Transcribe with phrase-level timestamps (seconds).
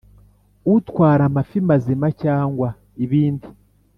[0.73, 2.67] Utwara amafi mazima cyangwa
[3.03, 3.47] ibindi